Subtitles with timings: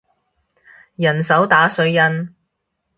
[0.95, 2.35] 人手打水印